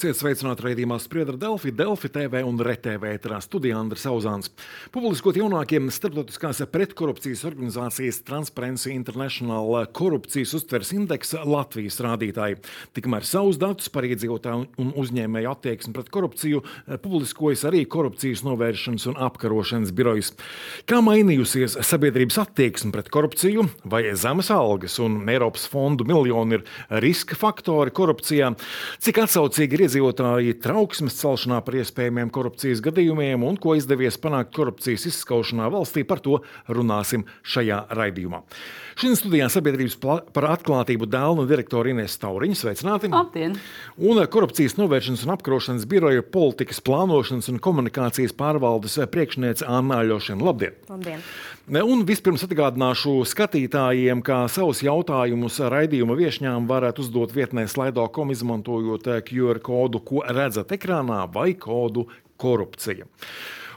[0.00, 4.48] Esiet sveicināti raidījumā Spriedra Delfi, Delfi TV un RTV ēterā studijā Andris Auzāns.
[4.94, 12.56] Publiskot jaunākiem starptautiskās pretkorupcijas organizācijas Transparency International korupcijas uztveres indeksa Latvijas rādītāji.
[12.96, 16.62] Tikmēr savus datus par iedzīvotāju un uzņēmēju attieksmi pret korupciju
[17.04, 20.32] publiskojas arī korupcijas novēršanas un apkarošanas birojas.
[20.88, 26.66] Kā mainījusies sabiedrības attieksme pret korupciju, vai zemes algas un Eiropas fondu miljoni ir
[27.04, 28.54] riska faktori korupcijā,
[29.04, 35.08] cik atsaucīgi ir iedzīvotāji trauksmes celšanā par iespējamiem korupcijas gadījumiem un ko izdevies panākt korupcijas
[35.10, 36.38] izskaušanā valstī, par to
[36.70, 38.44] runāsim šajā raidījumā.
[39.00, 39.96] Šodien studijā sabiedrības
[40.34, 42.58] par atklātību dēlnu direktora Inês Tauriņa.
[42.60, 43.08] Sveicināti!
[43.10, 43.54] Labdien!
[43.96, 50.44] Un korupcijas novēršanas un apkarošanas biroja politikas plānošanas un komunikācijas pārvaldes priekšniece Anna Ļošana.
[50.44, 50.76] Labdien!
[50.90, 51.24] Labdien.
[51.70, 59.62] Un vispirms atgādināšu skatītājiem, ka savus jautājumus raidījuma viesņām varētu uzdot vietnē slaido.com izmantojot QR
[59.64, 62.06] kodu, ko redzat ekrānā, vai kodu
[62.40, 63.08] korupcija.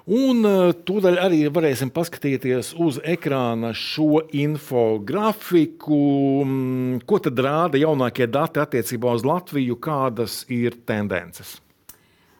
[0.04, 6.00] Un eh, tūdaļ arī varēsim paskatīties uz ekrāna šo infografiku.
[6.44, 11.62] Mm, ko tad rāda jaunākie dati attiecībā uz Latviju, kādas ir tendences?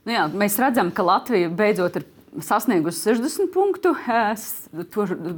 [0.04, 2.08] Nu jā, mēs redzam, ka Latvija beidzot ir
[2.42, 3.94] sasniegusi 60 punktu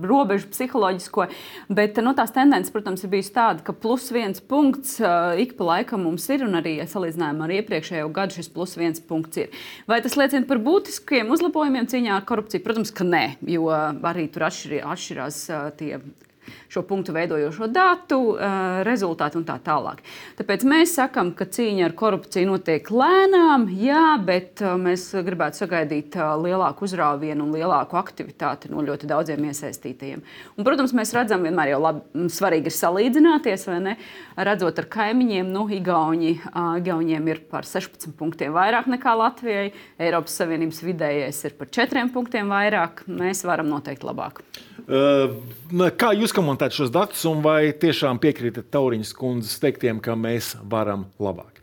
[0.05, 1.27] robežu psiholoģisko,
[1.75, 4.97] bet nu, tās tendences, protams, ir bijusi tāda, ka plus viens punkts
[5.41, 9.43] ik pa laikam mums ir, un arī salīdzinājumā ar iepriekšējo gadu šis plus viens punkts
[9.43, 9.63] ir.
[9.89, 12.63] Vai tas liecina par būtiskiem uzlabojumiem cīņā ar korupciju?
[12.63, 15.41] Protams, ka nē, jo arī tur atšķirās
[15.81, 15.99] tie
[16.71, 20.01] šo punktu veidojošo datu uh, rezultāti un tā tālāk.
[20.39, 26.17] Tāpēc mēs sakām, ka cīņa ar korupciju notiek lēnām, jā, bet uh, mēs gribētu sagaidīt
[26.19, 30.23] uh, lielāku uzrāvienu un lielāku aktivitāti no ļoti daudziem iesaistītajiem.
[30.55, 33.95] Un, protams, mēs redzam, vienmēr jau labi, svarīgi ir salīdzināties, vai ne?
[34.35, 36.35] Redzot ar kaimiņiem, nu, Igauni,
[36.81, 39.69] Igauniem ir par 16 punktiem vairāk nekā Latvijai,
[40.01, 43.05] Eiropas Savienības vidējais ir par 4 punktiem vairāk.
[43.07, 44.41] Mēs varam noteikt labāk.
[44.85, 51.07] Kā jūs komentējat šos datus, un vai tiešām piekrītat Tauriņas kundzes teiktiem, ka mēs varam
[51.21, 51.61] labāk?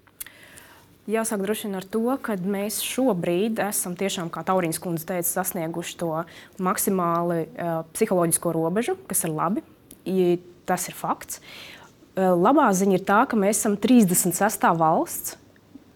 [1.11, 5.97] Jāsāk droši vien ar to, ka mēs šobrīd esam tiešām, kā Tauriņas kundze teica, sasnieguši
[5.99, 6.11] to
[6.63, 9.65] maksimāli uh, psiholoģisko robežu, kas ir labi.
[10.07, 10.37] Ja
[10.69, 11.43] tas ir fakts.
[12.15, 14.69] Uh, labā ziņa ir tā, ka mēs esam 36.
[14.79, 15.37] valsts,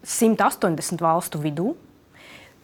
[0.07, 1.73] 180 valstu vidū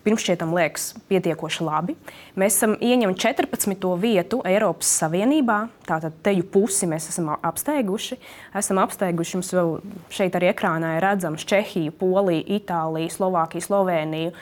[0.03, 1.95] pirmšķietam liekas pietiekoši labi.
[2.39, 3.87] Mēs esam ieņemti 14.
[4.01, 5.57] vietu Eiropas Savienībā.
[5.87, 8.17] Tātad teju pusi mēs esam apsteiguši.
[8.59, 9.73] Esam apsteiguši jums vēl
[10.13, 14.33] šeit arī ekrānā ir redzams Čehiju, Poliju, Itāliju, Slovākiju, Sloveniju,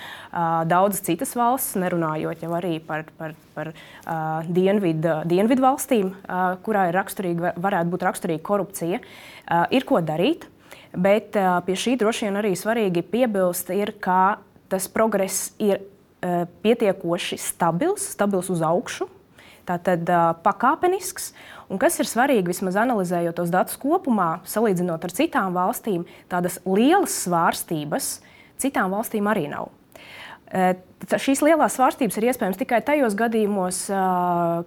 [0.71, 3.73] daudzas citas valsts, nerunājot jau arī par, par, par
[4.49, 6.13] dienvidu, dienvidu valstīm,
[6.65, 9.01] kurā ir raksturīga, varētu būt raksturīga korupcija.
[9.71, 10.49] Ir ko darīt.
[10.91, 17.39] Bet pie šī droši vien arī svarīgi piebilst, ir, ka tas progress ir uh, pietiekoši
[17.41, 19.09] stabils, stabils uz augšu.
[19.67, 21.31] Tātad uh, pakāpenisks,
[21.69, 27.13] un kas ir svarīgi, vismaz analizējot tos datus kopumā, salīdzinot ar citām valstīm, tādas lielas
[27.27, 28.15] svārstības
[28.61, 29.69] citām valstīm arī nav.
[30.51, 30.73] Uh,
[31.21, 33.83] šīs lielās svārstības ir iespējams tikai tajos gadījumos,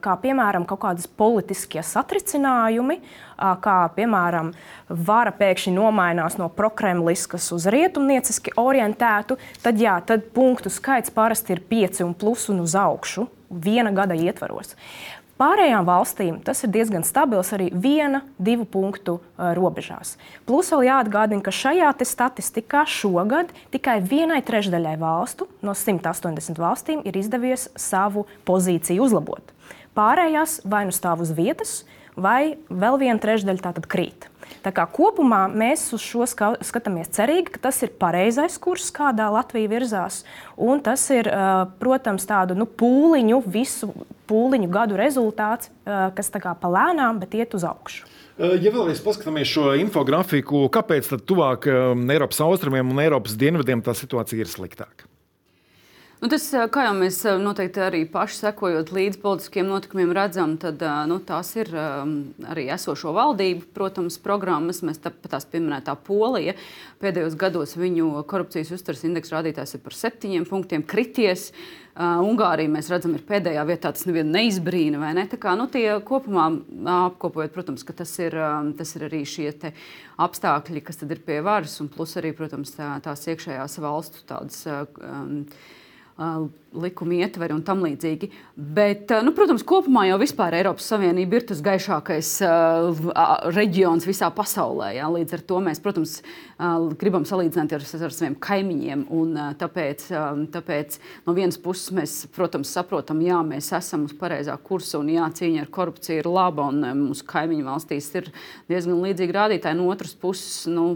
[0.05, 2.99] kā piemēram kaut kādas politiskie satricinājumi,
[3.37, 4.53] kā piemēram
[4.89, 11.65] vara pēkšņi nomainās no prokremliskas uz rietumnieciski orientētu, tad, jā, tad punktu skaits parasti ir
[11.69, 14.75] pieci un plus un uz augšu viena gada ietvaros.
[15.34, 20.15] Pārējām valstīm tas ir diezgan stabils arī viena, divu punktu uh, robežās.
[20.47, 27.19] Plus vēl jāatgādina, ka šajā statistikā šogad tikai vienai trešdaļai valstu no 180 valstīm ir
[27.19, 29.50] izdevies savu pozīciju uzlabot.
[29.99, 31.83] Pārējās vai nu stāv uz vietas,
[32.15, 34.28] vai vēl viena trešdaļa tātad krīt.
[34.65, 39.71] Tā kā kopumā mēs uz šo skatāmies cerīgi, ka tas ir pareizais kurs, kādā Latvija
[39.72, 40.22] virzās.
[40.57, 41.30] Un tas ir,
[41.80, 43.91] protams, tādu nu, pūliņu, visu
[44.30, 48.09] pūliņu gadu rezultāts, kas tā kā palēnām, bet iet uz augšu.
[48.34, 54.42] Ja vēlamies paskatāmies šo infografiku, kāpēc tad tuvāk Eiropas austrumiem un Eiropas dienvidiem tā situācija
[54.42, 55.07] ir sliktāka?
[56.24, 60.80] Nu, tas, kā jau mēs noteikti arī paši sekojot līdzi politiskiem notikumiem, redzam, tad
[61.10, 61.68] nu, tās ir
[62.48, 64.80] arī esošo valdību, protams, programmas.
[64.88, 66.54] Mēs tāpat tās pieminētā Polija.
[67.04, 71.50] Pēdējos gados viņu korupcijas uztveres indeksa rādītājs ir par septiņiem punktiem krities.
[71.92, 73.92] Ungārija, mēs redzam, ir pēdējā vietā.
[73.92, 75.28] Tas nevienu neizbrīna, vai ne?
[75.28, 76.48] Tā kā, nu, tie kopumā
[77.10, 78.41] apkopojot, protams, ka tas ir,
[78.80, 79.53] tas ir arī šie
[80.16, 84.65] apstākļi, kas ir pie varas, un plus arī, protams, tā, tās iekšējās valstu tādas.
[84.72, 85.42] Um,
[86.75, 88.28] likuma ietveri un tam līdzīgi.
[88.55, 93.03] Bet, nu, protams, kopumā jau vispār Eiropas Savienība ir tas gaišākais uh,
[93.55, 94.93] reģions visā pasaulē.
[94.99, 95.09] Jā.
[95.11, 99.07] Līdz ar to mēs, protams, uh, gribam salīdzināt ar, ar saviem kaimiņiem.
[99.15, 100.07] Un, uh, tāpēc,
[100.55, 105.28] tāpēc no vienas puses mēs, protams, saprotam, jā, mēs esam uz pareizā kursa un jā,
[105.34, 108.31] cīņa ar korupciju ir laba un mūsu kaimiņu valstīs ir
[108.71, 109.78] diezgan līdzīgi rādītāji.
[109.78, 110.93] No otras puses, nu,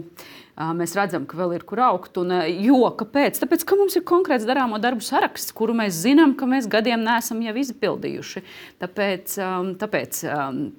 [0.59, 2.17] mēs redzam, ka vēl ir kur augt.
[2.19, 3.39] Un, jo, kāpēc?
[3.39, 7.39] Tāpēc, ka mums ir konkrēts darāmo darbu saraksts, kuru mēs zinām, ka mēs gadiem neesam
[7.45, 8.43] jau izpildījuši.
[8.83, 9.35] Tāpēc,
[9.79, 10.21] tāpēc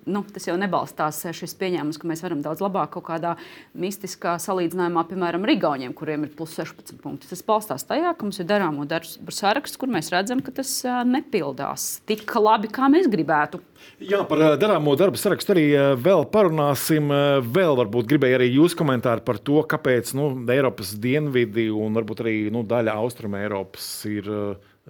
[0.04, 3.36] nu, tas jau nebalstās šis pieņēmums, ka mēs varam daudz labāk kaut kādā
[3.72, 7.30] mistiskā salīdzinājumā, piemēram, ar Igauniem, kuriem ir plus 16 punkti.
[7.30, 10.76] Tas balstās tajā, ka mums ir darāmo darbu saraksts, kur mēs redzam, ka tas
[11.08, 13.62] nepildās tik labi, kā mēs gribētu.
[14.04, 15.66] Jā, par darāmo darbu sarakstu arī
[16.00, 17.08] vēl parunāsim.
[17.48, 22.36] Vēl varbūt gribēju arī jūs komentāru par to, kāpēc nu, Eiropas dienvidi un varbūt arī
[22.54, 24.28] nu, daļa Austrum Eiropas ir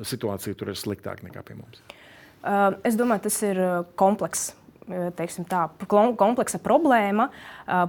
[0.00, 1.82] situācija tur ir sliktāka nekā pie mums.
[2.88, 3.58] Es domāju, tas ir
[4.00, 4.54] komplekss
[5.48, 5.62] tā,
[6.18, 7.28] kompleksa problēma.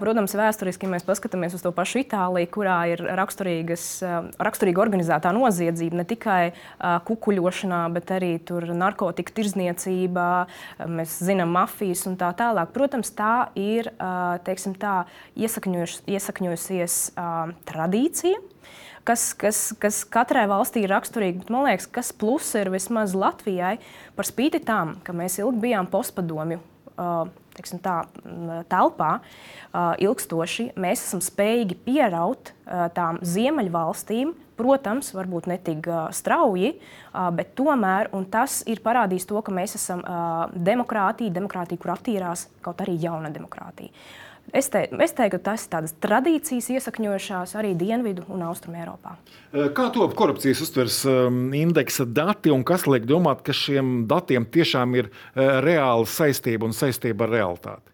[0.02, 6.06] Protams, vēsturiski, ja mēs paskatāmies uz to pašu Itāliju, kurā ir raksturīga organizētā noziedzība ne
[6.08, 6.42] tikai
[7.08, 8.34] kukuļošanā, bet arī
[8.78, 10.30] narkotika tirzniecībā,
[10.86, 12.72] mēs zinām, mafijas un tā tālāk.
[12.76, 13.92] Protams, tā ir
[14.82, 14.96] tā,
[15.42, 17.02] iesakņojusies
[17.70, 18.48] tradīcija
[19.08, 21.42] kas, kas, kas katrai valstī ir raksturīgi.
[21.44, 23.78] Bet, man liekas, kas plus ir vismaz Latvijai,
[24.18, 27.98] par spīti tam, ka mēs ilgi bijām postpadomju teiksim, tā,
[28.72, 29.12] telpā
[30.02, 32.54] ilgstoši, mēs esam spējīgi pieraut
[32.96, 34.34] tām ziemeļvalstīm.
[34.62, 36.76] Protams, varbūt ne tik strauji,
[37.34, 40.04] bet tomēr tas ir parādījis to, ka mēs esam
[40.54, 43.90] demokrātija, demokrātija, kur attīrās kaut arī jauna demokrātija.
[44.52, 49.14] Es, te, es teiktu, tas ir tādas tradīcijas iesakņojušās arī Dienvidu un Austrumu Eiropā.
[49.78, 50.98] Kā top korupcijas uztvers
[51.56, 57.30] indeksa dati un kas liek domāt, ka šiem datiem tiešām ir reāla saistība un saistība
[57.30, 57.88] ar realitāti?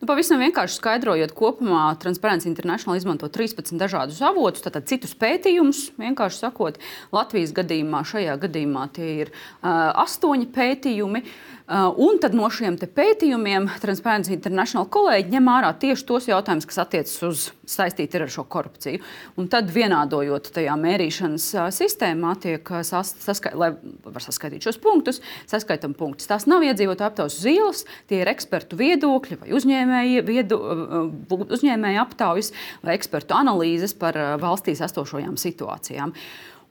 [0.00, 5.90] Nu, pavisam vienkārši skaidrojot, kopumā Transparency International izmanto 13 dažādus avotus, tātad citus pētījumus.
[6.00, 6.80] Vienkārši sakot,
[7.14, 11.22] Latvijas gadījumā, šajā gadījumā tie ir uh, astoņi pētījumi.
[11.22, 16.80] Uh, un tad no šiem pētījumiem Transparency International kolēģi ņem ārā tieši tos jautājumus, kas
[16.80, 19.02] attiecas uz saistīti ar šo korupciju.
[19.36, 23.72] Un tad vienādojot tajā mērīšanas uh, sistēmā, tiek uh, saska lai
[24.04, 25.20] var saskaitīt šos punktus,
[25.50, 26.30] saskaitam punktus.
[26.30, 30.60] Tās nav iedzīvotāju aptaujas uz ielas, tie ir ekspertu viedokļi vai uzņēmēji, viedu,
[31.28, 32.54] uzņēmēji aptaujas
[32.84, 36.14] vai ekspertu analīzes par valstīs esošajām situācijām.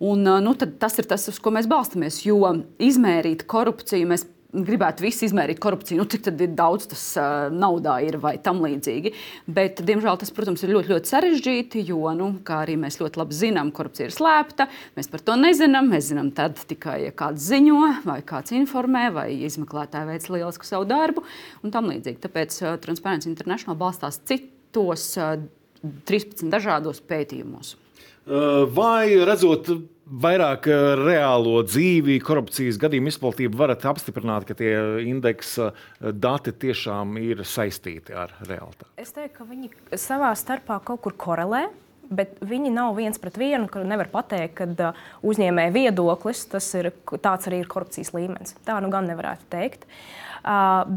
[0.08, 2.20] Un, nu, tas ir tas, uz ko mēs balstāmies.
[2.28, 8.18] Jo izmērīt korupciju mēs gribētu visu izmērīt korupciju, nu, cik daudz tas uh, naudā ir
[8.24, 9.12] vai tam līdzīgi.
[9.52, 13.38] Bet, diemžēl tas, protams, ir ļoti, ļoti sarežģīti, jo, nu, kā arī mēs ļoti labi
[13.38, 14.70] zinām, korupcija ir slēpta.
[14.98, 15.92] Mēs par to nezinām.
[15.92, 20.88] Mēs zinām tad tikai, ja kāds ziņo, vai kāds informē, vai izmeklētāji veic lielisku savu
[20.90, 21.26] darbu
[21.64, 22.22] un tam līdzīgi.
[22.24, 25.36] Tāpēc uh, Transparency International balstās citos uh,
[26.08, 27.76] 13 dažādos pētījumos.
[28.28, 29.70] Vai redzot
[30.08, 34.74] vairāk eh, reālo dzīvi, korupcijas gadījumu izplatību, varat apstiprināt, ka tie
[35.08, 38.90] indeksa eh, dati tiešām ir saistīti ar realitāti?
[39.02, 41.68] Es teiktu, ka viņi savā starpā kaut kur korelē.
[42.08, 46.94] Bet viņi nav viens pret vienu, ka nevar pateikt, ka uh, uzņēmēja viedoklis tas ir
[47.12, 48.56] tāds arī ir korupcijas līmenis.
[48.64, 49.84] Tā nu gan nevarētu teikt.
[49.84, 50.28] Uh,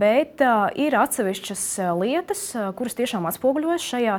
[0.01, 0.43] bet
[0.79, 1.65] ir atsevišķas
[1.99, 2.43] lietas,
[2.79, 4.19] kuras tiešām atspoguļojas šajā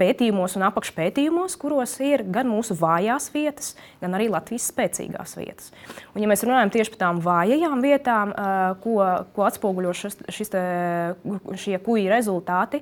[0.00, 5.70] pētījumos un apakšpētījumos, kuros ir gan mūsu vājās vietas, gan arī Latvijas spēcīgās vietas.
[6.14, 8.34] Un, ja mēs runājam tieši par tām vājajām vietām,
[8.84, 8.96] ko,
[9.36, 10.54] ko atspoguļo šis, šis
[11.64, 12.80] šie kuģi rezultāti,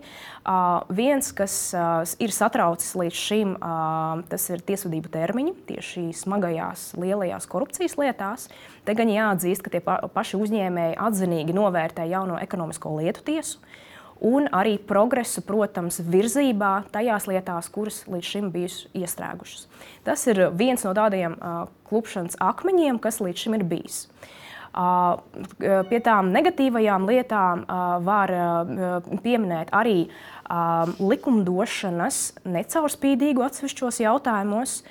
[0.92, 1.56] viens, kas
[2.23, 3.56] ir satraucis līdz šim,
[4.30, 8.49] tas ir tiesvedību termiņi tieši smagajās, lielajās korupcijas lietās.
[8.82, 13.62] Te gan jāatzīst, ka tie paši uzņēmēji atzinīgi novērtē jauno ekonomisko lietu tiesu.
[14.22, 19.64] Un arī progresu, protams, virzībā tajās lietās, kuras līdz šim bijušas iestrēgušas.
[20.06, 24.04] Tas ir viens no tādiem uh, klupšanas akmeņiem, kas līdz šim ir bijis.
[24.72, 25.18] Uh,
[25.90, 30.06] pie tām negatīvajām lietām uh, var uh, pieminēt arī
[31.00, 34.82] likumdošanas necaurspīdīgu atsevišķos jautājumos,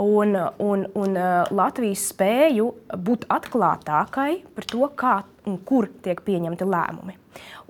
[0.00, 1.18] un, un, un
[1.52, 5.16] Latvijas spēju būt atklātākai par to, kā
[5.48, 7.18] un kur tiek pieņemti lēmumi.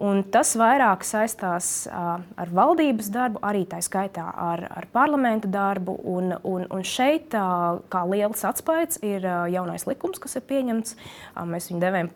[0.02, 5.94] Un tas vairāk saistās ar valdības darbu, arī tā skaitā ar, ar parlamenta darbu.
[6.12, 7.34] Un, un, un šeit,
[7.92, 10.96] kā liels atspējs, ir jaunais likums, kas ir pieņemts.
[11.48, 12.10] Mēs viņu devējam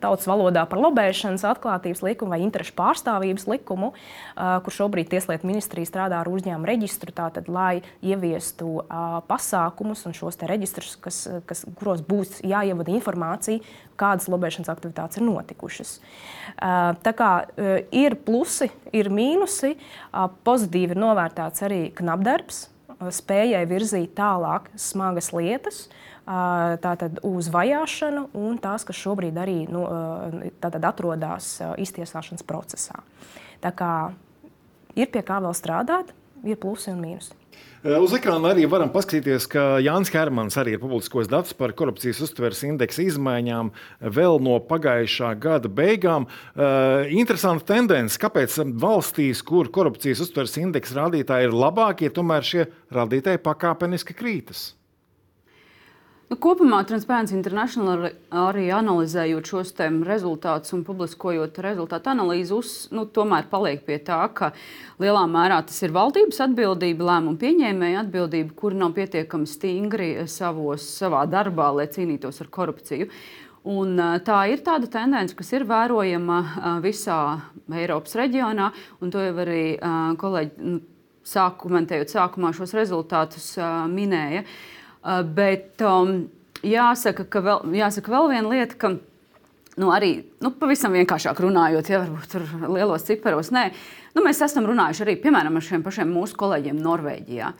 [0.00, 3.92] tautas valodā par lobēšanas atklātības likumu vai interešu pārstāvības likumu,
[4.36, 8.80] kur šobrīd Tieslietu ministrija strādā ar uzņēmumu reģistru, tātad, lai ieviestu
[9.28, 13.60] pasākumus un šos reģistrus, kas, kas, kuros būs jāievada informācija,
[14.00, 15.98] kādas lobēšanas aktivitātes ir notikušas.
[16.00, 19.74] Uh, Tā kā uh, ir plusi, ir mīnusi.
[20.10, 22.66] Uh, pozitīvi ir novērtēts arī knapdarbs,
[23.00, 25.86] spējai virzīt tālāk smagas lietas.
[26.30, 29.80] Tātad uz vajāšanu un tās, kas šobrīd arī nu,
[30.86, 33.00] atrodas iztiesāšanas procesā.
[33.64, 33.94] Tā kā
[34.94, 36.12] ir pie kā vēl strādāt,
[36.44, 37.34] ir plusi un mīnusi.
[37.80, 42.18] Eh, uz ekrāna arī varam paskatīties, ka Jānis Hermans arī ir publiskos datus par korupcijas
[42.26, 43.70] uztveres indeksa izmaiņām
[44.04, 46.26] vēl no pagājušā gada beigām.
[46.52, 53.40] Uh, interesanta tendence, kāpēc valstīs, kur korupcijas uztveres indeksa rādītāji ir labākie, tomēr šie rādītāji
[53.48, 54.74] pakāpeniski krītas.
[56.30, 59.72] Nu, kopumā Transparency International arī analizējot šos
[60.06, 64.52] rezultātus un publiskojot rezultātu analīzi, uz, nu, tomēr paliek pie tā, ka
[65.02, 71.26] lielā mērā tas ir valdības atbildība, lēmumu pieņēmēja atbildība, kuri nav pietiekami stingri savos, savā
[71.26, 73.10] darbā, lai cīnītos ar korupciju.
[73.66, 76.40] Un, tā ir tāda tendence, kas ir vērojama
[76.86, 77.20] visā
[77.74, 78.70] Eiropas reģionā,
[79.02, 79.64] un to jau arī
[80.22, 80.82] kolēģi nu,
[81.26, 83.56] sāk komentējot sākumā šos rezultātus
[83.90, 84.46] minēja.
[84.46, 84.78] Uh,
[85.36, 86.28] bet um,
[86.66, 88.92] jāsaka, ka vēl, jāsaka vēl viena lieta, ka
[89.80, 90.12] nu, arī
[90.44, 93.70] nu, pavisam vienkāršāk runājot, ja varbūt tur lielos ciparos, nē,
[94.16, 97.52] nu, mēs esam runājuši arī piemēram ar šiem pašiem mūsu kolēģiem Norvēģijā.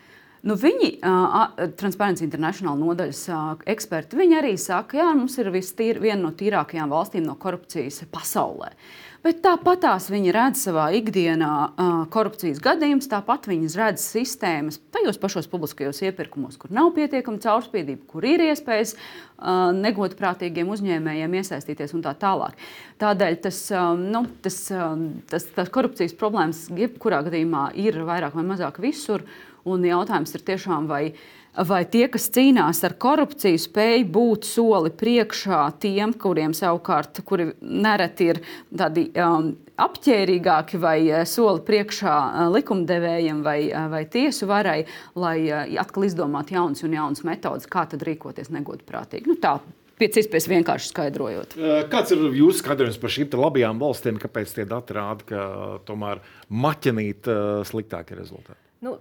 [0.48, 6.00] Nu, viņi, uh, Transparency International nodaļas uh, eksperti, viņi arī saka, ka mums ir tīr,
[6.00, 8.70] viena no tīrākajām valstīm no korupcijas pasaulē.
[8.72, 15.18] Uh, Bet tāpatās viņi redz savā ikdienā uh, korupcijas gadījumus, tāpat viņi redz sistēmas tajos
[15.20, 22.06] pašos publiskajos iepirkumos, kur nav pietiekama caurspīdība, kur ir iespējas uh, negodprātīgiem uzņēmējiem iesaistīties un
[22.06, 22.56] tā tālāk.
[23.02, 28.46] Tādēļ tas, um, nu, tas, um, tas, tas korupcijas problēmas jebkurā gadījumā ir vairāk vai
[28.54, 29.28] mazāk visur.
[29.68, 31.20] Un jautājums ir tiešām, vai uh,
[31.56, 38.30] vai tie, kas cīnās ar korupciju, spēj būt soli priekšā tiem, kuriem savukārt kuri nereti
[38.32, 44.84] ir tādi um, apģērbīgāki vai uh, soli priekšā uh, likumdevējiem vai, uh, vai tiesu varai,
[45.18, 45.36] lai
[45.80, 49.30] atkal izdomātu jaunas un jaunas metodas, kā tad rīkoties negodprātīgi.
[49.30, 49.58] Nu, tā
[50.00, 51.58] pēc iespējas vienkārši skaidrojot.
[51.92, 55.42] Kāds ir jūsu skaidrojums par šīm labajām valstīm, kāpēc tie dati rāda, ka
[55.84, 57.28] tomēr maķenīt
[57.68, 58.56] sliktākie rezultāti?
[58.80, 58.96] Nu,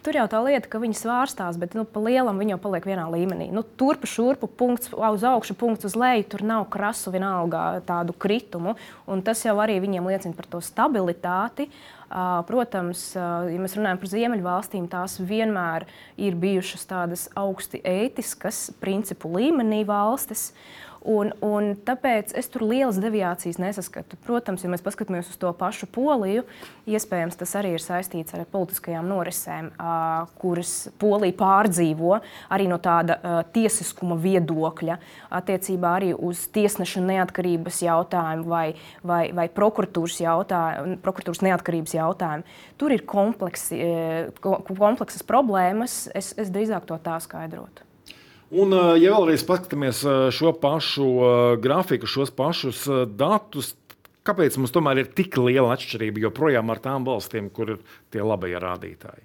[0.00, 3.04] Tur jau tā lieta, ka viņi svārstās, bet nu, pa lielam viņi jau paliek vienā
[3.12, 3.50] līmenī.
[3.52, 6.24] Nu, turpu, šurpu, punkts uz augšu, punkts uz leju.
[6.32, 8.78] Tur nav krasu vienalga tādu kritumu.
[9.26, 11.68] Tas jau arī viņiem liecina par to stabilitāti.
[12.48, 15.84] Protams, ja mēs runājam par Ziemeļvalstīm, tās vienmēr
[16.18, 20.48] ir bijušas tādas augsti ētiskas, principu līmenī valstis.
[20.50, 24.18] Uh, Un, un tāpēc es tur lielas deviācijas nesaskatu.
[24.26, 26.44] Protams, ja mēs paskatāmies uz to pašu Poliju,
[26.90, 29.70] iespējams tas arī ir saistīts ar politiskajām norisēm,
[30.42, 32.18] kuras Polija pārdzīvo
[32.52, 33.16] arī no tāda
[33.54, 34.98] tiesiskuma viedokļa,
[35.40, 38.66] attiecībā arī uz tiesneša neatkarības jautājumu vai,
[39.00, 42.58] vai, vai prokuratūras, jautājumu, prokuratūras neatkarības jautājumu.
[42.76, 43.80] Tur ir kompleksi,
[44.44, 46.02] kompleksas problēmas.
[46.12, 47.89] Es, es drīzāk to tā skaidrotu.
[48.50, 50.00] Un, ja vēlreiz paskatāmies
[50.34, 51.06] šo pašu
[51.62, 52.82] grafiku, šos pašus
[53.14, 53.76] datus,
[54.26, 58.56] kāpēc mums tomēr ir tik liela atšķirība joprojām ar tām valstīm, kur ir tie labie
[58.58, 59.22] rādītāji?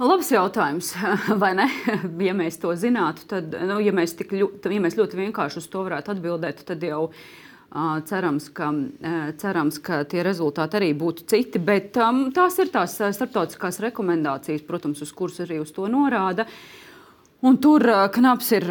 [0.00, 0.94] Labs jautājums,
[1.42, 1.66] vai ne?
[2.28, 5.84] Ja mēs to zinātu, tad, nu, ja mēs, ļoti, ja mēs ļoti vienkārši uz to
[5.84, 11.60] varētu atbildēt, tad jau uh, cerams, ka, uh, cerams, ka tie rezultāti arī būtu citi.
[11.60, 16.48] Bet um, tās ir tās starptautiskās rekomendācijas, protams, uz kuras arī uz to norāda.
[16.48, 16.85] Uh,
[17.44, 17.84] Un tur
[18.16, 18.64] Knaps ir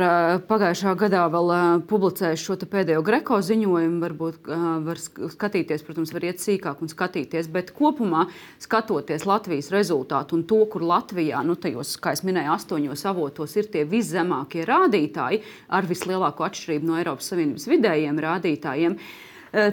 [0.49, 1.51] pagājušā gadā vēl
[1.85, 3.99] publicējis šo pēdējo greko ziņojumu.
[4.01, 4.49] Varbūt
[4.87, 8.23] var skatīties, protams, var iet sīkāk un skatīties, bet kopumā
[8.63, 13.69] skatoties Latvijas rezultātu un to, kur Latvijā, nu, tajos, kā jau minēju, astoņos avotos ir
[13.69, 18.97] tie viszemākie rādītāji ar vislielāko atšķirību no Eiropas Savienības vidējiem rādītājiem.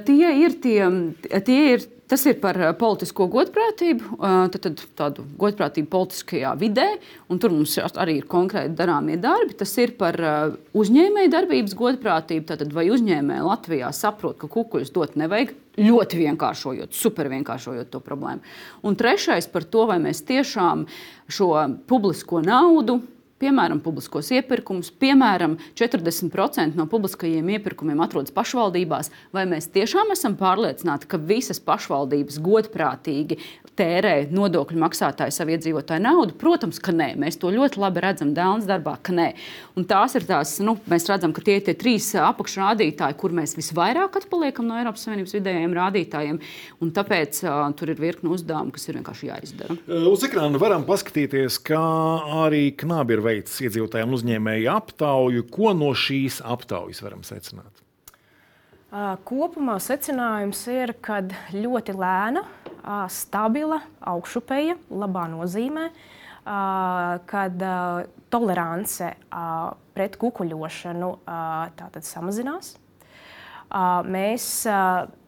[0.05, 0.79] Tie ir, tie,
[1.49, 6.85] tie ir Tas ir par eh, politisko godprātību, eh, tad, tad tādu godprātību politiskajā vidē,
[7.33, 9.57] un tur mums arī ir konkrēti darāmie darbi.
[9.57, 12.45] Tas ir par eh, uzņēmēju darbības godprātību.
[12.51, 18.45] Tātad, vai uzņēmēji Latvijā saprot, ka kukuļus dot nevajag, ļoti vienkāršojot, super vienkāršojot to problēmu.
[18.85, 20.85] Un trešais par to, vai mēs tiešām
[21.33, 21.49] šo
[21.89, 23.01] publisko naudu
[23.43, 31.11] piemēram, publiskos iepirkumus, piemēram, 40% no publiskajiem iepirkumiem atrodas pašvaldībās, vai mēs tiešām esam pārliecināti,
[31.11, 33.41] ka visas pašvaldības godprātīgi
[33.79, 36.37] tērē nodokļu maksātāju savu iedzīvotāju naudu?
[36.41, 37.13] Protams, ka nē.
[37.21, 39.31] Mēs to ļoti labi redzam Dēlnes darbā, ka nē.
[39.79, 43.57] Un tās ir tās, nu, mēs redzam, ka tie ir tie trīs apakšrādītāji, kur mēs
[43.59, 46.41] visvairāk atpaliekam no Eiropas Savienības vidējiem rādītājiem.
[46.85, 49.79] Un tāpēc uh, tur ir virkni uzdevumu, kas ir vienkārši jāizdara.
[50.13, 51.83] Uz ekrāna varam paskatīties, kā
[52.45, 55.47] arī Knābi ir veids iedzīvotājiem uzņēmēju aptauju.
[55.53, 57.83] Ko no šīs aptaujas varam secināt?
[59.25, 61.23] Kopumā secinājums ir, ka
[61.57, 62.43] ļoti lēna,
[63.09, 63.81] stabila
[64.13, 65.87] augšupeja, labā nozīmē,
[67.33, 67.65] kad
[68.35, 69.09] tolerance
[69.97, 71.11] pret kukuļošanu
[72.05, 72.75] samazinās
[74.05, 74.45] mēs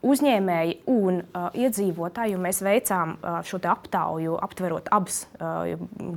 [0.05, 1.23] uzņēmēji un
[1.57, 3.15] iedzīvotāji, mēs veicām
[3.49, 5.23] šo aptauju, aptverot abas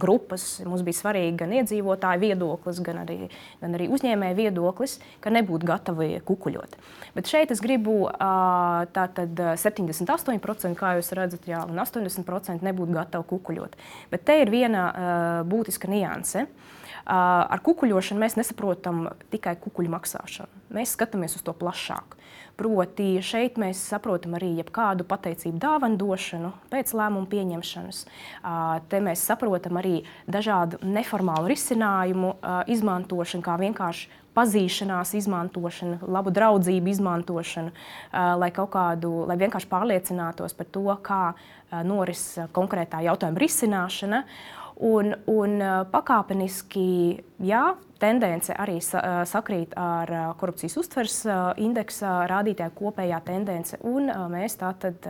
[0.02, 0.46] grupas.
[0.68, 3.30] Mums bija svarīgi gan iedzīvotāju viedoklis, gan arī,
[3.62, 6.76] gan arī uzņēmēju viedoklis, ka nebūtu gatavi kukuļot.
[7.16, 13.80] Bet šeit es gribu tātad 78%, kā jūs redzat, jā, un 80% nebūtu gatavi kukuļot.
[14.12, 14.90] Bet te ir viena
[15.48, 16.50] būtiska nianse.
[17.08, 20.64] Ar kukuļošanu mēs nesaprotam tikai kukuļu maksāšanu.
[20.76, 22.18] Mēs skatāmies uz to plašāk.
[22.58, 28.00] Proti, šeit mēs saprotam arī jebkādu pateicību dāvanu došanu pēc lēmumu pieņemšanas.
[28.90, 32.34] Te mēs saprotam arī dažādu neformālu risinājumu
[32.74, 37.72] izmantošanu, kā vienkārši pazīšanās izmantošana, labu draudzību izmantošana,
[38.42, 41.22] lai kaut kādu, lai vienkārši pārliecinātos par to, kā
[41.88, 42.26] noris
[42.58, 44.24] konkrētā jautājuma risināšana.
[44.78, 45.58] Un, un
[45.90, 47.62] pakāpeniski, jā,
[47.98, 51.16] tendence arī sakrīt ar korupcijas uztveres
[51.58, 55.02] indeksa rādītāju kopējā tendence, un mēs tātad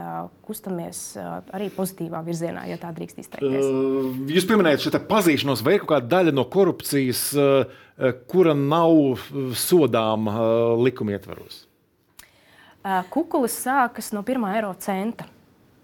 [0.48, 3.68] kustamies arī pozitīvā virzienā, ja tā drīkst izteikties.
[4.38, 7.28] Jūs pieminējat šo pazīšanos vai kaut kāda daļa no korupcijas,
[8.32, 9.20] kura nav
[9.52, 10.40] sodāma
[10.80, 11.66] likuma ietvaros?
[13.12, 15.28] Kukulis sākas no pirmā eiro centa.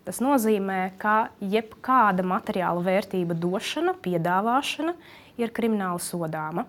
[0.04, 4.98] Tas nozīmē, ka jebkāda materiāla vērtība došana, piedāvāšana
[5.40, 6.66] ir krimināli sodāma.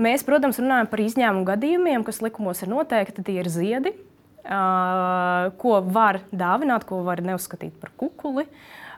[0.00, 3.24] Mēs, protams, runājam par izņēmumu gadījumiem, kas likumos ir noteikti.
[3.26, 3.92] Tie ir ziedi,
[5.60, 8.46] ko var dāvināt, ko var neuzskatīt par kukuli.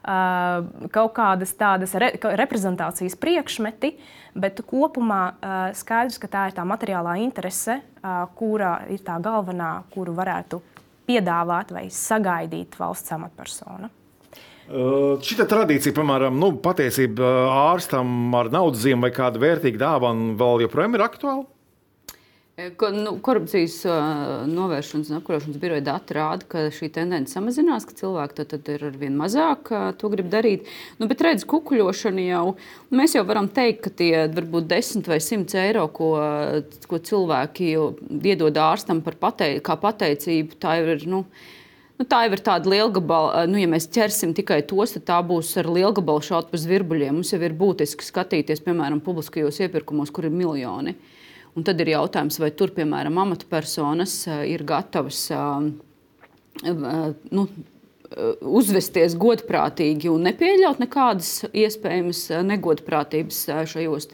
[0.04, 3.94] Kaut kādas tādas re, reprezentācijas priekšmeti,
[4.36, 5.22] bet kopumā
[5.74, 7.80] skaidrs, ka tā ir tā materiālā interese,
[8.38, 10.60] kura ir tā galvenā, kuru varētu
[11.08, 13.90] piedāvāt vai sagaidīt valsts amatpersona.
[14.64, 20.64] Uh, Šī tradīcija, piemēram, nu, patiesība ārstam ar naudas zīmēm vai kādu vērtīgu dāvanu vēl
[20.64, 21.44] joprojām ir aktuāla?
[22.54, 23.80] Nu, korupcijas
[24.46, 28.84] novēršanas un apkarošanas biroja dati rāda, ka šī tendence samazinās, ka cilvēki tad, tad ir
[28.92, 30.70] ar vien mazāk to grib darīt.
[31.00, 32.44] Nu, bet redz, kukuļošana jau,
[32.92, 36.12] nu, mēs jau varam teikt, ka tie varbūt 10 vai 100 eiro, ko,
[36.86, 37.72] ko cilvēki
[38.22, 41.06] iedod ārstam par patei, pateicību, tā ir.
[41.10, 41.26] Nu,
[41.94, 43.44] Nu, tā jau ir tāda liela gabala.
[43.46, 47.14] Nu, ja mēs ķersim tikai tos, tad tā būs ar lielu gabalu šaut pa zvirbuļiem.
[47.14, 50.96] Mums jau ir būtiski skatīties, piemēram, publiskajos iepirkumos, kur ir miljoni.
[50.96, 51.23] Uh,
[51.54, 55.68] Un tad ir jautājums, vai tur, piemēram, amatpersonas eh, ir gatavas eh,
[56.66, 57.46] eh, nu,
[58.46, 63.40] uzvesties godprātīgi un nepieļaut nekādas iespējamas negodprātības
[63.72, 64.06] šajos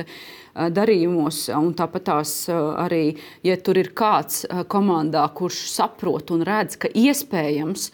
[0.73, 1.43] darījumos.
[1.53, 7.91] Un tāpat tās arī, ja tur ir kāds komandā, kurš saprot un redz, ka iespējams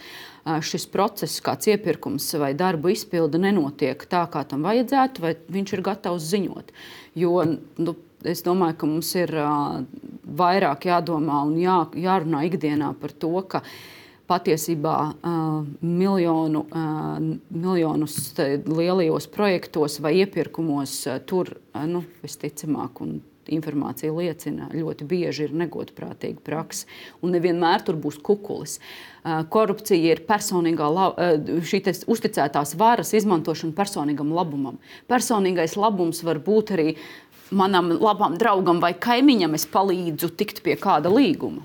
[0.62, 5.86] šis process, kāds iepirkums vai darbu izpilde nenotiek tā, kā tam vajadzētu, vai viņš ir
[5.90, 6.70] gatavs ziņot.
[7.18, 7.96] Jo nu,
[8.28, 9.82] es domāju, ka mums ir uh,
[10.38, 13.62] vairāk jādomā un jā, jārunā ikdienā par to, ka
[14.26, 17.20] patiesībā uh, miljonu, uh,
[17.54, 18.18] miljonus
[18.66, 23.04] lielajos projektos vai iepirkumos uh, tur uh, nu, visticamāk.
[23.46, 26.88] Informācija liecina, ļoti bieži ir negodprātīga praksa,
[27.22, 28.80] un nevienmēr tur būs kukulis.
[29.54, 30.88] Korupcija ir personīgā,
[31.66, 34.80] šī uzticētās varas izmantošana personīgam labumam.
[35.10, 36.88] Personīgais labums var būt arī
[37.50, 41.64] manam labam draugam vai kaimiņam es palīdzu tikt pie kāda līguma.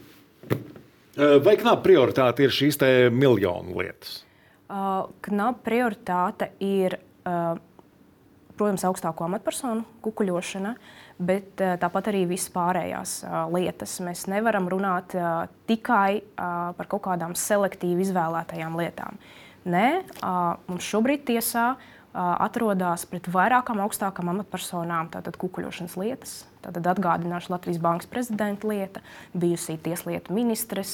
[1.17, 2.79] Vai knapa prioritāte ir šīs
[3.13, 4.21] miljonu lietas?
[4.71, 6.95] Uh, knapa prioritāte ir,
[7.27, 7.57] uh,
[8.55, 10.71] protams, augstāko amatpersonu kukuļošana,
[11.21, 13.97] bet tāpat arī visas pārējās uh, lietas.
[14.01, 19.19] Mēs nevaram runāt uh, tikai uh, par kaut kādām selektīvi izvēlētajām lietām.
[19.67, 19.87] Nē,
[20.23, 27.51] uh, mums šobrīd tiesā uh, atrodas pret vairākām augstākām amatpersonām, tātad kukuļošanas lietas, Tad atgādināšu
[27.55, 29.01] Latvijas Bankas prezidenta lieta,
[29.33, 30.93] bijusī tieslietu ministres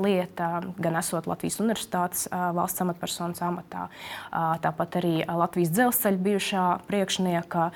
[0.00, 0.48] lieta,
[0.80, 3.88] gan esot Latvijas Universitātes valsts amatpersonas amatā,
[4.64, 7.70] tāpat arī Latvijas dzelzceļa bijušā priekšnieka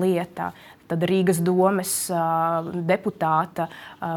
[0.00, 0.52] lieta.
[0.92, 1.92] Tad Rīgas domes
[2.84, 3.70] deputāta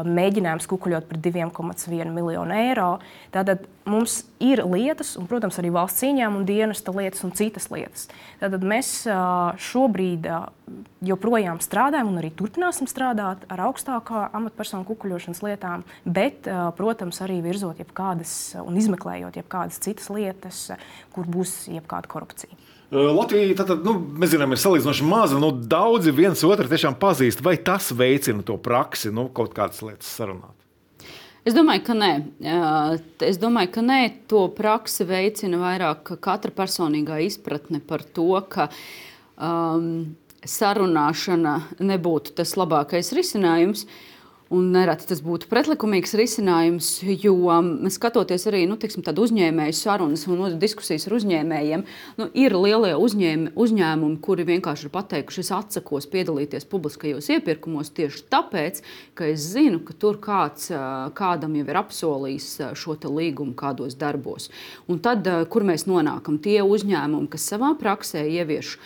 [0.04, 2.90] mēģinājums kukuļot par 2,1 miljonu eiro.
[3.32, 8.10] Tātad mums ir lietas, un, protams, arī valsts ieņēmuma dienesta lietas un citas lietas.
[8.42, 8.90] Tātad mēs
[9.70, 10.28] šobrīd
[11.06, 16.44] joprojām strādājam un arī turpināsim strādāt ar augstākā amatpersonu kukuļošanas lietām, bet,
[16.76, 20.66] protams, arī virzot jebkādas un izmeklējot jebkādas citas lietas,
[21.14, 22.58] kur būs jebkāda korupcija.
[22.90, 25.40] Latvija, tad, nu, mēs zinām, ir salīdzinoši maza.
[25.42, 27.42] Nu, daudzi viens otru tiešām pazīst.
[27.42, 30.54] Vai tas veicina to praksi, nu, kaut kādas lietas sarunāt?
[31.46, 32.12] Es domāju, ka nē.
[33.26, 34.00] Es domāju, ka nē.
[34.30, 38.68] To praksi veicina vairāk katra personīgā izpratne par to, ka
[39.34, 40.14] um,
[40.46, 43.86] sarunāšana nebūtu tas labākais risinājums.
[43.86, 44.15] Uh,
[44.46, 47.34] Un nereti tas būtu pretlikumīgs risinājums, jo
[47.90, 51.82] skatoties arī nu, tiksim, uzņēmēju sarunas un diskusijas ar uzņēmējiem,
[52.20, 58.22] nu, ir lielie uzņēmi, uzņēmumi, kuri vienkārši ir pateikuši, es atsakos piedalīties publiskajos iepirkumos tieši
[58.30, 58.78] tāpēc,
[59.18, 60.70] ka es zinu, ka tur kāds
[61.18, 64.46] kādam jau ir apsolījis šo līgumu kādos darbos.
[64.86, 68.76] Un tad, kur mēs nonākam, tie uzņēmumi, kas savā praksē ievieš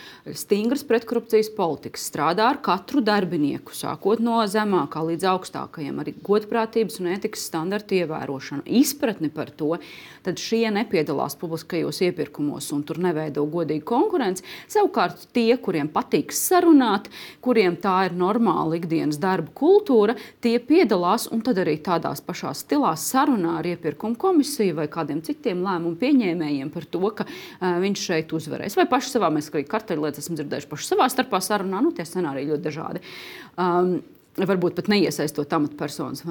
[0.41, 6.99] stingras pretkorupcijas politikas, strādā ar katru darbinieku, sākot no zemākā līdz augstākajai augstākajiem, arī godprātības
[7.01, 9.77] un etikas standartu ievērošanu, izpratni par to,
[10.23, 14.43] tad šie nepiedalās publiskajos iepirkumos un tur neveido godīgu konkurenci.
[14.71, 17.09] Savukārt tie, kuriem patīk sarunāt,
[17.41, 23.09] kuriem tā ir normāla ikdienas darba kultūra, tie piedalās un tad arī tādās pašās stilās
[23.11, 28.33] sarunā ar iepirkumu komisiju vai kādiem citiem lēmumu pieņēmējiem par to, ka uh, viņš šeit
[28.37, 28.77] uzvarēs.
[28.79, 32.53] Vai paši savā, mēs arī karteļlietas esam dzirdējuši paši savā starpā sarunā, nu tie scenāriji
[32.53, 33.03] ļoti dažādi.
[33.59, 33.99] Um,
[34.39, 36.23] varbūt pat neiesaistot amatpersonas.